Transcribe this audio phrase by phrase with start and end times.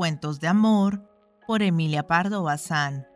[0.00, 1.02] Cuentos de amor
[1.46, 3.06] por Emilia Pardo Bazán.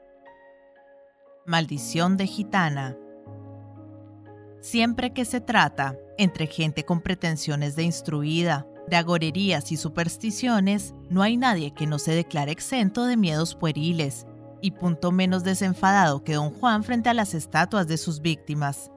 [1.46, 2.94] Maldición de gitana.
[4.60, 11.22] Siempre que se trata entre gente con pretensiones de instruida, de agorerías y supersticiones, no
[11.22, 14.26] hay nadie que no se declare exento de miedos pueriles,
[14.60, 18.92] y punto menos desenfadado que don Juan frente a las estatuas de sus víctimas.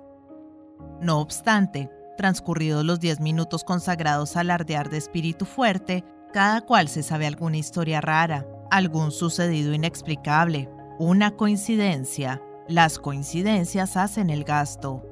[1.00, 6.04] No obstante, transcurridos los diez minutos consagrados al ardear de espíritu fuerte,
[6.34, 10.70] cada cual se sabe alguna historia rara, algún sucedido inexplicable,
[11.00, 12.42] una coincidencia.
[12.68, 15.04] Las coincidencias hacen el gasto.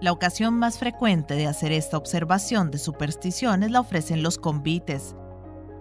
[0.00, 5.14] La ocasión más frecuente de hacer esta observación de supersticiones la ofrecen los convites.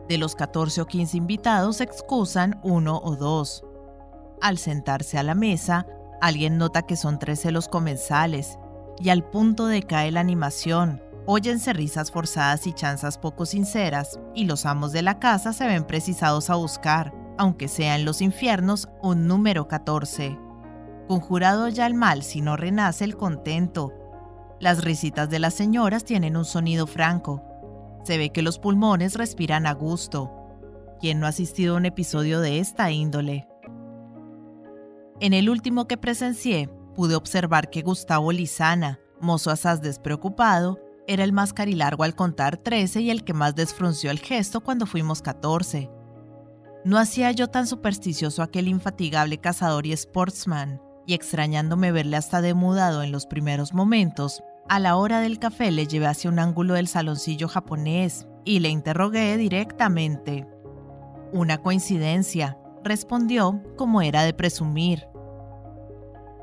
[0.07, 3.63] De los 14 o 15 invitados excusan uno o dos.
[4.41, 5.85] Al sentarse a la mesa,
[6.21, 8.57] alguien nota que son 13 los comensales
[8.99, 11.01] y al punto decae la animación.
[11.33, 15.85] Óyense risas forzadas y chanzas poco sinceras, y los amos de la casa se ven
[15.85, 20.37] precisados a buscar, aunque sea en los infiernos, un número 14.
[21.07, 23.93] Conjurado ya el mal si no renace el contento,
[24.59, 27.41] las risitas de las señoras tienen un sonido franco.
[28.03, 30.33] Se ve que los pulmones respiran a gusto.
[30.99, 33.47] ¿Quién no ha asistido a un episodio de esta índole?
[35.21, 41.33] En el último que presencié, pude observar que Gustavo Lizana, mozo asaz despreocupado, era el
[41.33, 45.89] más carilargo al contar 13 y el que más desfrunció el gesto cuando fuimos 14.
[46.83, 53.03] No hacía yo tan supersticioso aquel infatigable cazador y sportsman, y extrañándome verle hasta demudado
[53.03, 56.87] en los primeros momentos, a la hora del café le llevé hacia un ángulo del
[56.87, 60.47] saloncillo japonés y le interrogué directamente.
[61.33, 65.07] Una coincidencia, respondió como era de presumir.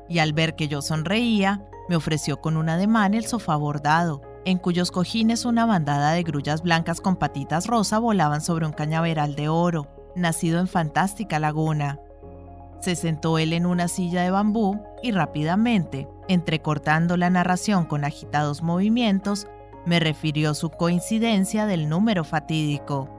[0.07, 4.57] Y al ver que yo sonreía, me ofreció con un ademán el sofá bordado, en
[4.57, 9.49] cuyos cojines una bandada de grullas blancas con patitas rosa volaban sobre un cañaveral de
[9.49, 11.99] oro, nacido en fantástica laguna.
[12.79, 18.61] Se sentó él en una silla de bambú y rápidamente, entrecortando la narración con agitados
[18.63, 19.47] movimientos,
[19.85, 23.09] me refirió su coincidencia del número fatídico.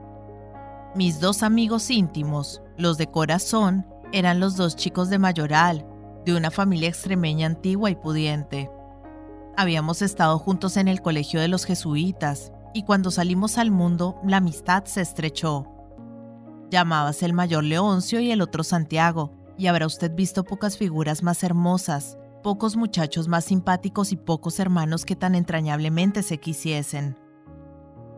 [0.95, 5.87] Mis dos amigos íntimos, los de corazón, eran los dos chicos de Mayoral,
[6.25, 8.71] de una familia extremeña antigua y pudiente.
[9.61, 14.39] Habíamos estado juntos en el colegio de los jesuitas, y cuando salimos al mundo la
[14.39, 15.67] amistad se estrechó.
[16.71, 21.45] Llamábase el mayor Leoncio y el otro Santiago, y habrá usted visto pocas figuras más
[21.45, 27.19] hermosas, pocos muchachos más simpáticos y pocos hermanos que tan entrañablemente se quisiesen.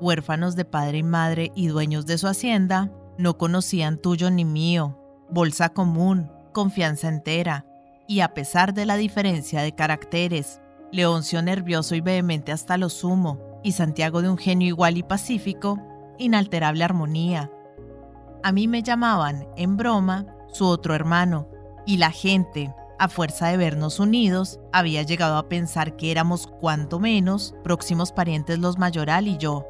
[0.01, 4.97] Huérfanos de padre y madre y dueños de su hacienda, no conocían tuyo ni mío,
[5.29, 7.67] bolsa común, confianza entera,
[8.07, 10.62] y a pesar de la diferencia de caracteres,
[10.93, 15.79] Leoncio nervioso y vehemente hasta lo sumo, y Santiago de un genio igual y pacífico,
[16.19, 17.51] inalterable armonía.
[18.43, 21.49] A mí me llamaban, en broma, su otro hermano,
[21.87, 27.01] y la gente, a fuerza de vernos unidos, había llegado a pensar que éramos cuanto
[27.01, 29.67] menos próximos parientes los Mayoral y yo.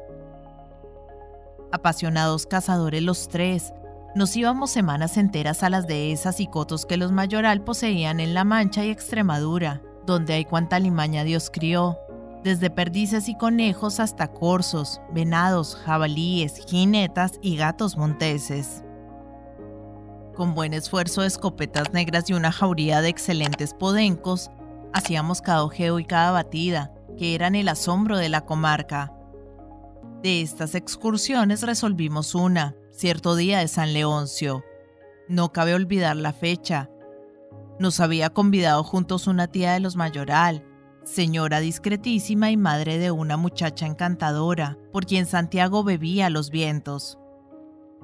[1.71, 3.73] Apasionados cazadores los tres,
[4.13, 8.43] nos íbamos semanas enteras a las dehesas y cotos que los Mayoral poseían en La
[8.43, 11.97] Mancha y Extremadura, donde hay cuanta limaña Dios crió,
[12.43, 18.83] desde perdices y conejos hasta corzos, venados, jabalíes, jinetas y gatos monteses.
[20.35, 24.49] Con buen esfuerzo escopetas negras y una jauría de excelentes podencos,
[24.91, 29.13] hacíamos cada ojeo y cada batida, que eran el asombro de la comarca.
[30.21, 34.63] De estas excursiones resolvimos una, cierto día de San Leoncio.
[35.27, 36.89] No cabe olvidar la fecha.
[37.79, 40.65] Nos había convidado juntos una tía de los Mayoral,
[41.03, 47.17] señora discretísima y madre de una muchacha encantadora, por quien Santiago bebía los vientos.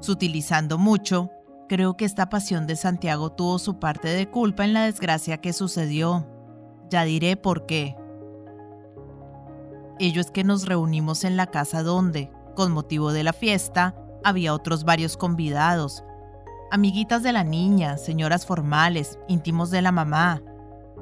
[0.02, 1.30] Sutilizando mucho,
[1.70, 5.54] Creo que esta pasión de Santiago tuvo su parte de culpa en la desgracia que
[5.54, 6.26] sucedió.
[6.90, 7.96] Ya diré por qué.
[10.00, 13.94] Ello es que nos reunimos en la casa donde, con motivo de la fiesta,
[14.24, 16.04] había otros varios convidados.
[16.72, 20.44] Amiguitas de la niña, señoras formales, íntimos de la mamá.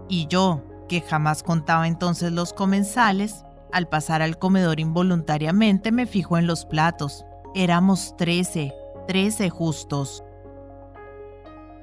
[0.08, 3.44] Y yo, que jamás contaba entonces los comensales,
[3.74, 7.25] al pasar al comedor involuntariamente me fijo en los platos.
[7.54, 8.74] Éramos trece,
[9.10, 10.24] trece justos.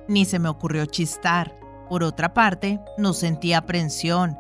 [0.09, 1.55] Ni se me ocurrió chistar.
[1.91, 4.39] Por otra parte, no sentía aprensión.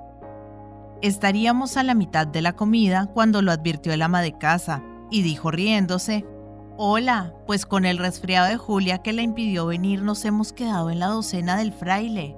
[1.02, 5.20] Estaríamos a la mitad de la comida cuando lo advirtió el ama de casa y
[5.20, 6.24] dijo riéndose,
[6.76, 10.98] Hola, pues con el resfriado de Julia que le impidió venir nos hemos quedado en
[10.98, 12.36] la docena del fraile.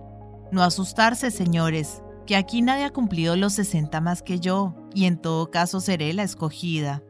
[0.53, 5.17] No asustarse, señores, que aquí nadie ha cumplido los 60 más que yo, y en
[5.17, 7.03] todo caso seré la escogida.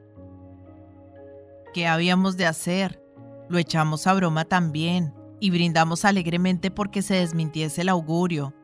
[1.74, 3.02] ¿Qué habíamos de hacer?
[3.48, 8.54] Lo echamos a broma también y brindamos alegremente porque se desmintiese el augurio.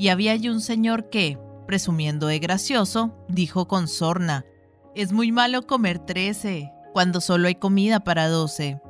[0.00, 1.38] Y había allí un señor que,
[1.68, 4.44] presumiendo de gracioso, dijo con sorna,
[4.96, 8.80] es muy malo comer trece, cuando solo hay comida para doce.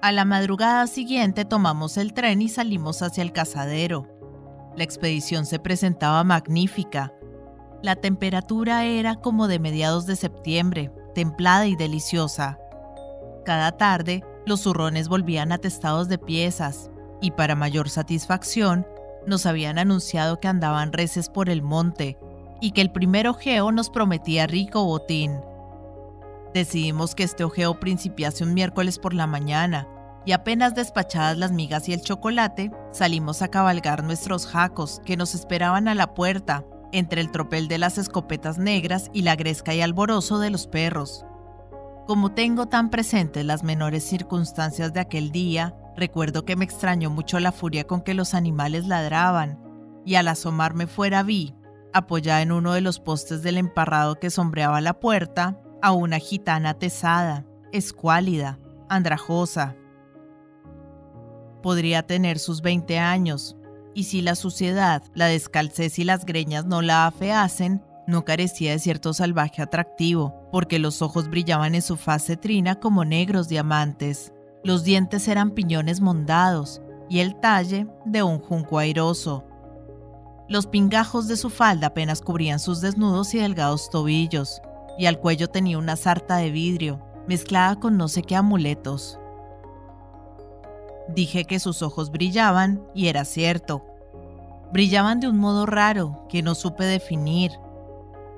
[0.00, 4.08] A la madrugada siguiente tomamos el tren y salimos hacia el cazadero.
[4.74, 7.12] La expedición se presentaba magnífica.
[7.82, 12.58] La temperatura era como de mediados de septiembre, templada y deliciosa.
[13.44, 16.90] Cada tarde, los zurrones volvían atestados de piezas,
[17.20, 18.86] y para mayor satisfacción,
[19.26, 22.18] nos habían anunciado que andaban reces por el monte
[22.62, 25.38] y que el primer ojeo nos prometía rico botín.
[26.54, 29.88] Decidimos que este ojeo principiase un miércoles por la mañana
[30.24, 35.34] y apenas despachadas las migas y el chocolate, salimos a cabalgar nuestros jacos que nos
[35.34, 39.80] esperaban a la puerta, entre el tropel de las escopetas negras y la gresca y
[39.80, 41.24] alborozo de los perros.
[42.06, 47.40] Como tengo tan presentes las menores circunstancias de aquel día, recuerdo que me extrañó mucho
[47.40, 49.58] la furia con que los animales ladraban,
[50.04, 51.54] y al asomarme fuera vi,
[51.92, 56.74] apoyada en uno de los postes del emparrado que sombreaba la puerta, a una gitana
[56.74, 58.58] tesada, escuálida,
[58.88, 59.76] andrajosa,
[61.62, 63.56] podría tener sus 20 años,
[63.94, 68.78] y si la suciedad, la descalcez y las greñas no la afeasen, no carecía de
[68.78, 74.32] cierto salvaje atractivo, porque los ojos brillaban en su faz cetrina como negros diamantes.
[74.64, 79.44] Los dientes eran piñones mondados y el talle de un junco airoso.
[80.48, 84.60] Los pingajos de su falda apenas cubrían sus desnudos y delgados tobillos,
[84.98, 89.18] y al cuello tenía una sarta de vidrio, mezclada con no sé qué amuletos.
[91.08, 93.84] Dije que sus ojos brillaban y era cierto.
[94.72, 97.52] Brillaban de un modo raro que no supe definir.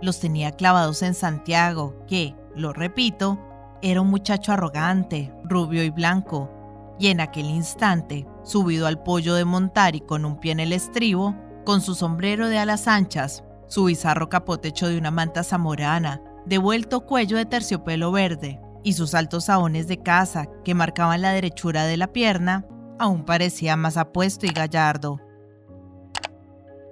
[0.01, 3.39] Los tenía clavados en Santiago, que, lo repito,
[3.83, 6.51] era un muchacho arrogante, rubio y blanco,
[6.99, 10.73] y en aquel instante, subido al pollo de montar y con un pie en el
[10.73, 11.35] estribo,
[11.65, 17.07] con su sombrero de alas anchas, su bizarro capote hecho de una manta zamorana, devuelto
[17.07, 21.97] cuello de terciopelo verde, y sus altos saones de casa que marcaban la derechura de
[21.97, 22.67] la pierna,
[22.99, 25.21] aún parecía más apuesto y gallardo.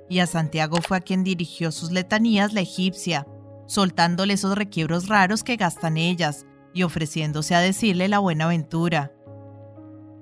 [0.09, 3.27] Y a Santiago fue a quien dirigió sus letanías la egipcia,
[3.67, 9.13] soltándole esos requiebros raros que gastan ellas y ofreciéndose a decirle la buena aventura.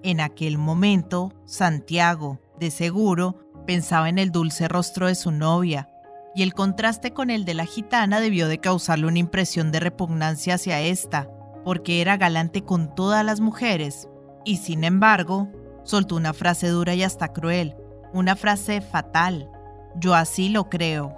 [0.02, 3.36] En aquel momento, Santiago, de seguro,
[3.66, 5.88] pensaba en el dulce rostro de su novia,
[6.34, 10.54] y el contraste con el de la gitana debió de causarle una impresión de repugnancia
[10.54, 11.28] hacia ésta,
[11.64, 14.08] porque era galante con todas las mujeres,
[14.44, 15.48] y sin embargo,
[15.82, 17.76] soltó una frase dura y hasta cruel,
[18.12, 19.50] una frase fatal.
[19.96, 21.16] Yo así lo creo.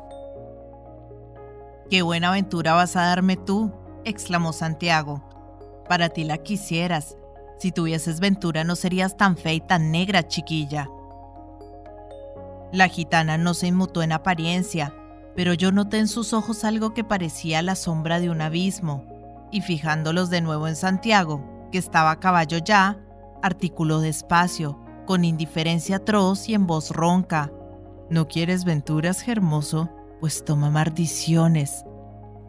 [1.90, 3.72] Qué buena aventura vas a darme tú,
[4.04, 5.22] exclamó Santiago.
[5.88, 7.16] Para ti la quisieras.
[7.58, 10.88] Si tuvieses ventura no serías tan fea y tan negra, chiquilla.
[12.72, 14.94] La gitana no se inmutó en apariencia,
[15.34, 19.04] pero yo noté en sus ojos algo que parecía la sombra de un abismo
[19.50, 22.98] y fijándolos de nuevo en Santiago, que estaba a caballo ya,
[23.42, 27.52] articuló despacio, con indiferencia atroz y en voz ronca.
[28.08, 29.90] ¿No quieres venturas, hermoso?
[30.20, 31.84] Pues toma maldiciones.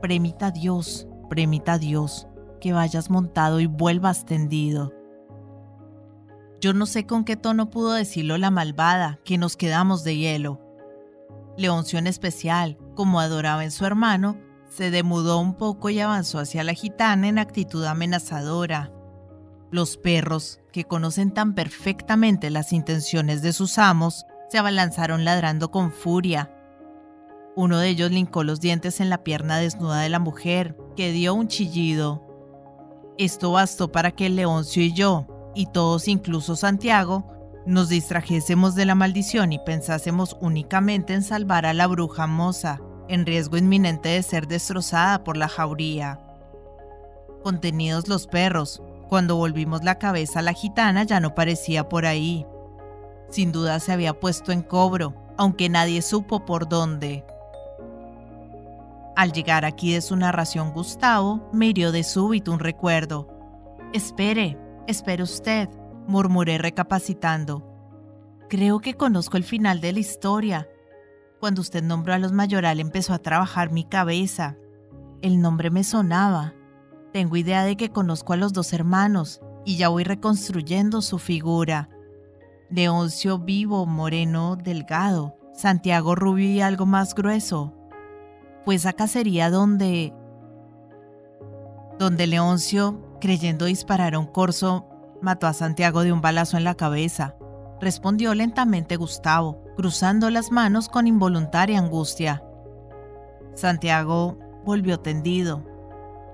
[0.01, 2.27] Premita a Dios, premita a Dios,
[2.61, 4.93] que vayas montado y vuelvas tendido.
[6.61, 10.61] Yo no sé con qué tono pudo decirlo la malvada, que nos quedamos de hielo.
[11.57, 14.37] Leoncio especial, como adoraba en su hermano,
[14.69, 18.91] se demudó un poco y avanzó hacia la gitana en actitud amenazadora.
[19.71, 25.91] Los perros, que conocen tan perfectamente las intenciones de sus amos, se abalanzaron ladrando con
[25.91, 26.51] furia.
[27.55, 31.33] Uno de ellos lincó los dientes en la pierna desnuda de la mujer, que dio
[31.33, 32.23] un chillido.
[33.17, 37.32] Esto bastó para que Leoncio y yo, y todos incluso Santiago,
[37.65, 43.25] nos distrajésemos de la maldición y pensásemos únicamente en salvar a la bruja moza en
[43.25, 46.19] riesgo inminente de ser destrozada por la jauría.
[47.43, 52.45] Contenidos los perros, cuando volvimos la cabeza la gitana ya no parecía por ahí.
[53.29, 57.25] Sin duda se había puesto en cobro, aunque nadie supo por dónde.
[59.15, 63.27] Al llegar aquí de su narración Gustavo, me hirió de súbito un recuerdo.
[63.93, 65.69] Espere, espere usted,
[66.07, 67.69] murmuré recapacitando.
[68.49, 70.67] Creo que conozco el final de la historia,
[71.43, 74.55] cuando usted nombró a los mayoral empezó a trabajar mi cabeza.
[75.21, 76.53] El nombre me sonaba.
[77.11, 81.89] Tengo idea de que conozco a los dos hermanos y ya voy reconstruyendo su figura.
[82.69, 87.73] Leoncio vivo, moreno, delgado, Santiago rubio y algo más grueso.
[88.63, 90.13] Pues acá sería donde...
[91.99, 94.87] donde Leoncio, creyendo disparar a un corzo,
[95.23, 97.35] mató a Santiago de un balazo en la cabeza,
[97.79, 102.43] respondió lentamente Gustavo, cruzando las manos con involuntaria angustia.
[103.55, 105.63] Santiago volvió tendido.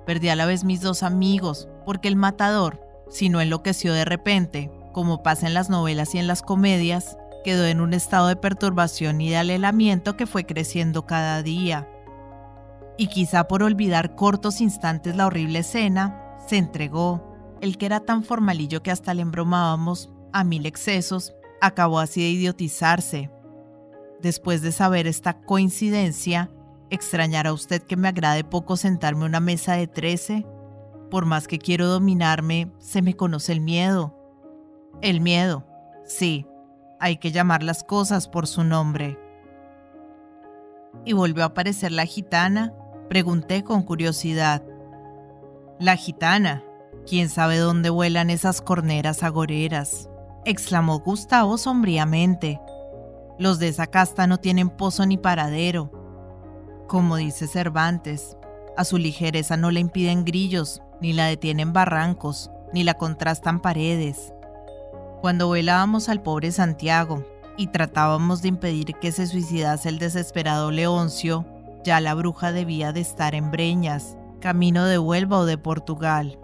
[0.05, 4.71] Perdí a la vez mis dos amigos, porque el matador, si no enloqueció de repente,
[4.91, 9.21] como pasa en las novelas y en las comedias, quedó en un estado de perturbación
[9.21, 11.87] y de alelamiento que fue creciendo cada día.
[12.97, 17.28] Y quizá por olvidar cortos instantes la horrible escena, se entregó.
[17.61, 22.29] El que era tan formalillo que hasta le embromábamos a mil excesos, acabó así de
[22.29, 23.31] idiotizarse.
[24.21, 26.49] Después de saber esta coincidencia,
[26.89, 30.45] ¿extrañará usted que me agrade poco sentarme a una mesa de trece?
[31.09, 34.15] Por más que quiero dominarme, se me conoce el miedo.
[35.01, 35.65] El miedo,
[36.05, 36.45] sí,
[36.99, 39.17] hay que llamar las cosas por su nombre.
[41.05, 42.73] ¿Y volvió a aparecer la gitana?
[43.07, 44.63] Pregunté con curiosidad.
[45.79, 46.63] La gitana.
[47.07, 50.09] ¿Quién sabe dónde vuelan esas corneras agoreras?
[50.45, 52.59] exclamó Gustavo sombríamente.
[53.37, 55.91] Los de esa casta no tienen pozo ni paradero.
[56.87, 58.37] Como dice Cervantes,
[58.77, 64.33] a su ligereza no le impiden grillos, ni la detienen barrancos, ni la contrastan paredes.
[65.21, 67.23] Cuando velábamos al pobre Santiago
[67.57, 71.45] y tratábamos de impedir que se suicidase el desesperado Leoncio,
[71.83, 76.39] ya la bruja debía de estar en Breñas, camino de Huelva o de Portugal.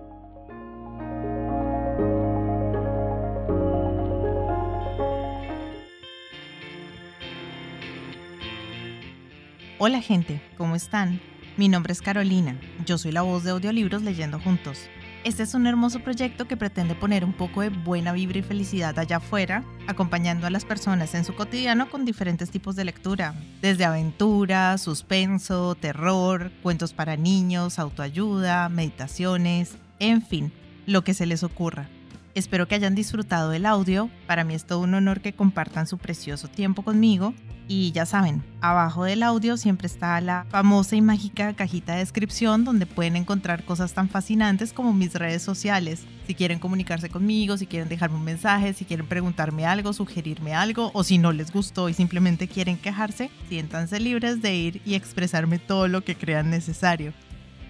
[9.77, 11.20] Hola gente, ¿cómo están?
[11.58, 14.79] Mi nombre es Carolina, yo soy la voz de audiolibros leyendo juntos.
[15.25, 18.98] Este es un hermoso proyecto que pretende poner un poco de buena vibra y felicidad
[18.98, 23.84] allá afuera, acompañando a las personas en su cotidiano con diferentes tipos de lectura, desde
[23.84, 30.53] aventura, suspenso, terror, cuentos para niños, autoayuda, meditaciones, en fin,
[30.86, 31.89] lo que se les ocurra.
[32.36, 35.98] Espero que hayan disfrutado del audio, para mí es todo un honor que compartan su
[35.98, 37.34] precioso tiempo conmigo
[37.70, 42.65] y ya saben, abajo del audio siempre está la famosa y mágica cajita de descripción
[42.65, 46.04] donde pueden encontrar cosas tan fascinantes como mis redes sociales.
[46.27, 50.92] Si quieren comunicarse conmigo, si quieren dejarme un mensaje, si quieren preguntarme algo, sugerirme algo
[50.94, 55.58] o si no les gustó y simplemente quieren quejarse, siéntanse libres de ir y expresarme
[55.58, 57.13] todo lo que crean necesario.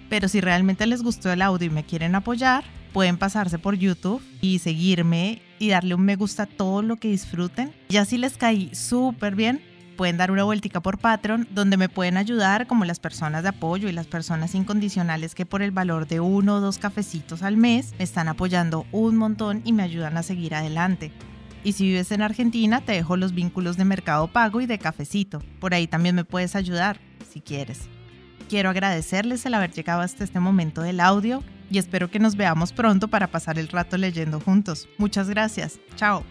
[0.09, 2.63] Pero si realmente les gustó el audio y me quieren apoyar,
[2.95, 7.09] pueden pasarse por YouTube y seguirme y darle un me gusta a todo lo que
[7.09, 7.73] disfruten.
[7.89, 9.61] Ya si les caí súper bien,
[9.97, 13.89] pueden dar una vueltica por Patreon, donde me pueden ayudar como las personas de apoyo
[13.89, 17.93] y las personas incondicionales que por el valor de uno o dos cafecitos al mes
[17.97, 21.11] me están apoyando un montón y me ayudan a seguir adelante.
[21.65, 25.39] Y si vives en Argentina, te dejo los vínculos de Mercado Pago y de Cafecito.
[25.59, 27.89] Por ahí también me puedes ayudar, si quieres.
[28.47, 32.73] Quiero agradecerles el haber llegado hasta este momento del audio y espero que nos veamos
[32.73, 34.87] pronto para pasar el rato leyendo juntos.
[34.97, 35.79] Muchas gracias.
[35.95, 36.23] Chao.